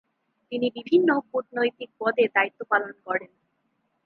তিনি 0.51 0.67
বিভিন্ন 0.77 1.09
কূটনৈতিক 1.29 1.89
পদে 1.99 2.25
দায়িত্ব 2.35 2.59
পালন 2.71 2.91
করেন। 3.05 3.31